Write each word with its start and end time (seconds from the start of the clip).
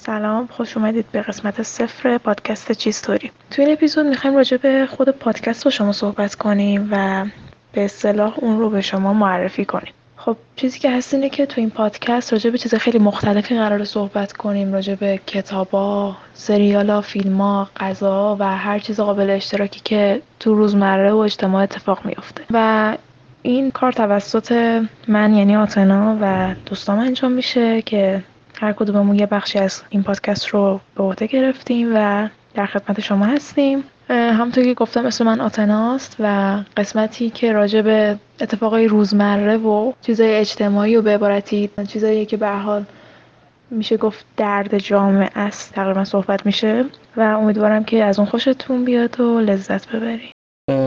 سلام 0.00 0.46
خوش 0.46 0.76
اومدید 0.76 1.04
به 1.12 1.22
قسمت 1.22 1.62
صفر 1.62 2.18
پادکست 2.18 2.72
چیستوری. 2.72 3.30
توی 3.50 3.64
این 3.64 3.74
اپیزود 3.74 4.06
می‌خوایم 4.06 4.36
راجع 4.36 4.56
به 4.56 4.86
خود 4.90 5.08
پادکست 5.08 5.64
با 5.64 5.70
شما 5.70 5.92
صحبت 5.92 6.34
کنیم 6.34 6.88
و 6.90 7.24
به 7.72 7.84
اصطلاح 7.84 8.34
اون 8.36 8.58
رو 8.58 8.70
به 8.70 8.80
شما 8.80 9.12
معرفی 9.12 9.64
کنیم. 9.64 9.92
خب 10.16 10.36
چیزی 10.56 10.78
که 10.78 10.90
هست 10.90 11.14
اینه 11.14 11.28
که 11.28 11.46
تو 11.46 11.60
این 11.60 11.70
پادکست 11.70 12.32
راجع 12.32 12.50
به 12.50 12.58
چیز 12.58 12.74
خیلی 12.74 12.98
مختلفی 12.98 13.58
قرار 13.58 13.84
صحبت 13.84 14.32
کنیم 14.32 14.72
راجع 14.72 14.94
به 14.94 15.20
کتابا، 15.26 16.16
سریالا، 16.34 17.00
فیلما، 17.00 17.68
غذا 17.76 18.36
و 18.40 18.56
هر 18.56 18.78
چیز 18.78 19.00
قابل 19.00 19.30
اشتراکی 19.30 19.80
که 19.84 20.22
تو 20.40 20.54
روزمره 20.54 21.12
و 21.12 21.16
اجتماع 21.16 21.62
اتفاق 21.62 22.04
میافته. 22.04 22.44
و 22.50 22.96
این 23.42 23.70
کار 23.70 23.92
توسط 23.92 24.82
من 25.08 25.34
یعنی 25.34 25.56
آتنا 25.56 26.18
و 26.20 26.54
دوستام 26.66 26.98
انجام 26.98 27.32
میشه 27.32 27.82
که 27.82 28.22
هر 28.60 28.72
کدوممون 28.72 29.18
یه 29.18 29.26
بخشی 29.26 29.58
از 29.58 29.82
این 29.88 30.02
پادکست 30.02 30.46
رو 30.46 30.80
به 30.94 31.02
عهده 31.02 31.26
گرفتیم 31.26 31.92
و 31.94 32.28
در 32.54 32.66
خدمت 32.66 33.00
شما 33.00 33.26
هستیم. 33.26 33.84
همونطور 34.10 34.64
که 34.64 34.74
گفتم 34.74 35.06
اسم 35.06 35.24
من 35.24 35.40
آتناست 35.40 36.16
و 36.20 36.58
قسمتی 36.76 37.30
که 37.30 37.52
راجع 37.52 37.82
به 37.82 38.18
اتفاقای 38.40 38.88
روزمره 38.88 39.56
و 39.56 39.92
چیزای 40.02 40.36
اجتماعی 40.36 40.96
و 40.96 41.02
به 41.02 41.14
عبارتی 41.14 41.70
چیزایی 41.88 42.26
که 42.26 42.36
به 42.36 42.48
حال 42.48 42.84
میشه 43.70 43.96
گفت 43.96 44.26
درد 44.36 44.78
جامعه 44.78 45.30
است. 45.36 45.74
تقریبا 45.74 46.04
صحبت 46.04 46.46
میشه 46.46 46.84
و 47.16 47.20
امیدوارم 47.20 47.84
که 47.84 48.04
از 48.04 48.18
اون 48.18 48.28
خوشتون 48.28 48.84
بیاد 48.84 49.20
و 49.20 49.40
لذت 49.40 49.88
ببرید. 49.88 50.37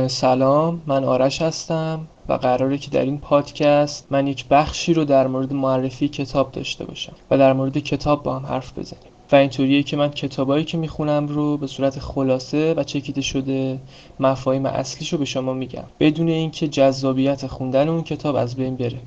سلام 0.07 0.81
من 0.85 1.03
آرش 1.03 1.41
هستم 1.41 2.07
و 2.29 2.33
قراره 2.33 2.77
که 2.77 2.89
در 2.91 3.01
این 3.01 3.17
پادکست 3.17 4.07
من 4.09 4.27
یک 4.27 4.47
بخشی 4.47 4.93
رو 4.93 5.05
در 5.05 5.27
مورد 5.27 5.53
معرفی 5.53 6.07
کتاب 6.07 6.51
داشته 6.51 6.85
باشم 6.85 7.13
و 7.31 7.37
در 7.37 7.53
مورد 7.53 7.77
کتاب 7.77 8.23
با 8.23 8.39
هم 8.39 8.45
حرف 8.45 8.79
بزنیم. 8.79 9.11
و 9.31 9.35
اینطوریه 9.35 9.83
که 9.83 9.97
من 9.97 10.09
کتابایی 10.09 10.65
که 10.65 10.77
می‌خونم 10.77 11.27
رو 11.27 11.57
به 11.57 11.67
صورت 11.67 11.99
خلاصه 11.99 12.73
و 12.73 12.83
چکیده 12.83 13.21
شده 13.21 13.79
مفاهیم 14.19 14.65
اصلیش 14.65 15.13
رو 15.13 15.19
به 15.19 15.25
شما 15.25 15.53
میگم. 15.53 15.83
بدون 15.99 16.27
اینکه 16.27 16.67
جذابیت 16.67 17.47
خوندن 17.47 17.89
اون 17.89 18.03
کتاب 18.03 18.35
از 18.35 18.55
بین 18.55 18.75
بره. 18.75 18.99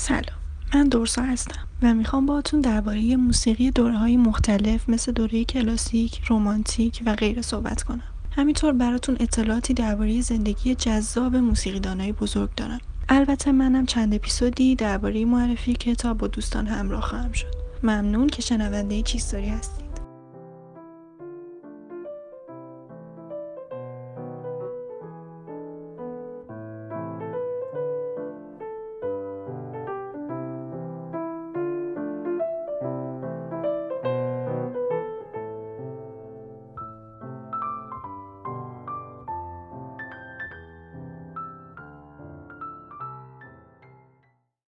سلام 0.00 0.38
من 0.74 0.88
دورسا 0.88 1.22
هستم 1.22 1.68
و 1.82 1.94
می‌خوام 1.94 2.26
باهاتون 2.26 2.60
درباره 2.60 3.16
موسیقی 3.16 3.70
دوره 3.70 3.98
های 3.98 4.16
مختلف 4.16 4.88
مثل 4.88 5.12
دوره 5.12 5.44
کلاسیک، 5.44 6.20
رومانتیک 6.28 7.02
و 7.06 7.14
غیره 7.14 7.42
صحبت 7.42 7.82
کنم. 7.82 8.13
همینطور 8.36 8.72
براتون 8.72 9.16
اطلاعاتی 9.20 9.74
درباره 9.74 10.20
زندگی 10.20 10.74
جذاب 10.74 11.36
موسیقیدانای 11.36 12.12
بزرگ 12.12 12.50
دارم. 12.56 12.80
البته 13.08 13.52
منم 13.52 13.86
چند 13.86 14.14
اپیزودی 14.14 14.76
درباره 14.76 15.24
معرفی 15.24 15.74
کتاب 15.74 16.18
با 16.18 16.26
دوستان 16.26 16.66
همراه 16.66 17.00
خواهم 17.00 17.32
شد. 17.32 17.54
ممنون 17.82 18.26
که 18.26 18.42
شنونده 18.42 19.02
چیستوری 19.02 19.48
هستی 19.48 19.84